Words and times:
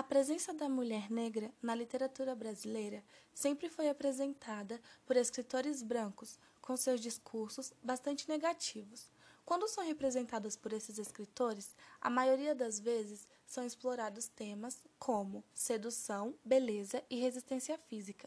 A 0.00 0.02
presença 0.02 0.54
da 0.54 0.66
mulher 0.66 1.10
negra 1.10 1.52
na 1.60 1.74
literatura 1.74 2.34
brasileira 2.34 3.04
sempre 3.34 3.68
foi 3.68 3.86
apresentada 3.86 4.80
por 5.04 5.14
escritores 5.14 5.82
brancos, 5.82 6.38
com 6.58 6.74
seus 6.74 7.02
discursos 7.02 7.70
bastante 7.82 8.26
negativos. 8.26 9.10
Quando 9.44 9.68
são 9.68 9.84
representadas 9.84 10.56
por 10.56 10.72
esses 10.72 10.96
escritores, 10.96 11.76
a 12.00 12.08
maioria 12.08 12.54
das 12.54 12.80
vezes 12.80 13.28
são 13.44 13.62
explorados 13.62 14.26
temas 14.26 14.82
como 14.98 15.44
sedução, 15.52 16.34
beleza 16.42 17.04
e 17.10 17.20
resistência 17.20 17.76
física, 17.76 18.26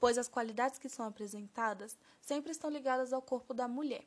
pois 0.00 0.16
as 0.16 0.28
qualidades 0.28 0.78
que 0.78 0.88
são 0.88 1.04
apresentadas 1.04 1.94
sempre 2.22 2.52
estão 2.52 2.70
ligadas 2.70 3.12
ao 3.12 3.20
corpo 3.20 3.52
da 3.52 3.68
mulher. 3.68 4.06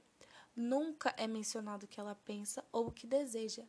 Nunca 0.56 1.14
é 1.18 1.28
mencionado 1.28 1.86
o 1.86 1.88
que 1.88 2.00
ela 2.00 2.16
pensa 2.16 2.66
ou 2.72 2.88
o 2.88 2.92
que 2.92 3.06
deseja. 3.06 3.64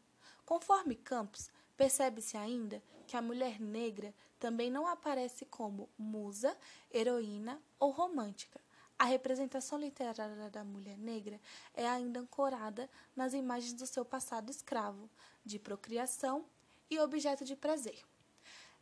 Conforme 0.47 0.95
Campos, 0.95 1.51
percebe-se 1.77 2.37
ainda 2.37 2.83
que 3.07 3.17
a 3.17 3.23
mulher 3.23 3.61
negra 3.61 4.15
também 4.39 4.71
não 4.71 4.87
aparece 4.87 5.45
como 5.45 5.89
musa, 5.97 6.57
heroína 6.93 7.61
ou 7.79 7.91
romântica. 7.91 8.61
A 8.99 9.05
representação 9.05 9.79
literária 9.79 10.51
da 10.51 10.65
mulher 10.65 10.97
negra 10.97 11.39
é 11.75 11.87
ainda 11.87 12.21
ancorada 12.21 12.89
nas 13.15 13.35
imagens 13.35 13.75
do 13.75 13.87
seu 13.87 14.05
passado 14.05 14.51
escravo, 14.51 15.11
de 15.45 15.59
procriação 15.59 16.47
e 16.91 16.99
objeto 16.99 17.45
de 17.45 17.55
prazer. 17.55 18.03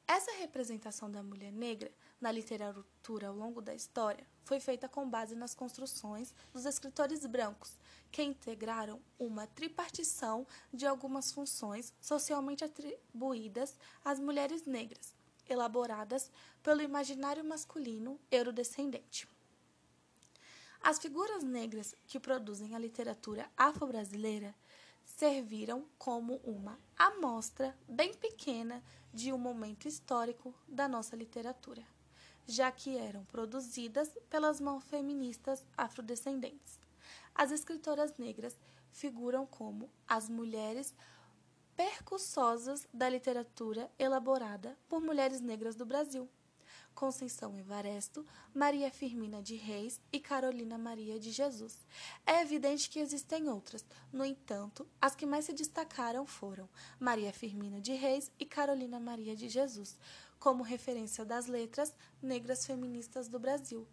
Essa 0.06 0.30
representação 0.32 1.10
da 1.10 1.22
mulher 1.22 1.50
negra 1.50 1.90
na 2.20 2.30
literatura 2.30 3.28
ao 3.28 3.34
longo 3.34 3.60
da 3.60 3.74
história 3.74 4.26
foi 4.44 4.60
feita 4.60 4.88
com 4.88 5.08
base 5.08 5.34
nas 5.34 5.54
construções 5.54 6.34
dos 6.52 6.64
escritores 6.64 7.26
brancos, 7.26 7.78
que 8.14 8.22
integraram 8.22 9.00
uma 9.18 9.44
tripartição 9.44 10.46
de 10.72 10.86
algumas 10.86 11.32
funções 11.32 11.92
socialmente 12.00 12.62
atribuídas 12.62 13.76
às 14.04 14.20
mulheres 14.20 14.64
negras, 14.66 15.12
elaboradas 15.48 16.30
pelo 16.62 16.80
imaginário 16.80 17.44
masculino 17.44 18.20
eurodescendente. 18.30 19.28
As 20.80 21.00
figuras 21.00 21.42
negras 21.42 21.92
que 22.06 22.20
produzem 22.20 22.76
a 22.76 22.78
literatura 22.78 23.50
afro-brasileira 23.56 24.54
serviram 25.04 25.84
como 25.98 26.36
uma 26.44 26.78
amostra 26.96 27.76
bem 27.88 28.14
pequena 28.14 28.80
de 29.12 29.32
um 29.32 29.38
momento 29.38 29.88
histórico 29.88 30.54
da 30.68 30.86
nossa 30.86 31.16
literatura, 31.16 31.82
já 32.46 32.70
que 32.70 32.96
eram 32.96 33.24
produzidas 33.24 34.08
pelas 34.30 34.60
mãos 34.60 34.84
feministas 34.84 35.64
afrodescendentes. 35.76 36.84
As 37.34 37.50
escritoras 37.50 38.16
negras 38.16 38.56
figuram 38.90 39.44
como 39.46 39.90
as 40.06 40.28
mulheres 40.28 40.94
percussosas 41.76 42.86
da 42.92 43.08
literatura 43.08 43.90
elaborada 43.98 44.78
por 44.88 45.00
mulheres 45.00 45.40
negras 45.40 45.74
do 45.74 45.84
Brasil. 45.84 46.28
Conceição 46.94 47.58
Evaresto, 47.58 48.24
Maria 48.54 48.90
Firmina 48.90 49.42
de 49.42 49.56
Reis 49.56 50.00
e 50.12 50.20
Carolina 50.20 50.78
Maria 50.78 51.18
de 51.18 51.30
Jesus. 51.30 51.86
É 52.24 52.40
evidente 52.40 52.88
que 52.88 53.00
existem 53.00 53.48
outras, 53.48 53.84
no 54.12 54.24
entanto, 54.24 54.86
as 55.00 55.14
que 55.14 55.26
mais 55.26 55.44
se 55.44 55.52
destacaram 55.52 56.24
foram 56.24 56.68
Maria 56.98 57.32
Firmina 57.32 57.80
de 57.80 57.92
Reis 57.92 58.30
e 58.38 58.46
Carolina 58.46 59.00
Maria 59.00 59.34
de 59.34 59.48
Jesus, 59.48 59.98
como 60.38 60.62
referência 60.62 61.24
das 61.24 61.46
letras 61.46 61.94
negras 62.22 62.66
feministas 62.66 63.28
do 63.28 63.38
Brasil. 63.38 63.86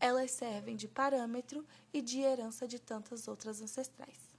Elas 0.00 0.30
servem 0.30 0.76
de 0.76 0.88
parâmetro 0.88 1.66
e 1.92 2.00
de 2.00 2.20
herança 2.20 2.66
de 2.66 2.78
tantas 2.78 3.28
outras 3.28 3.60
ancestrais. 3.60 4.35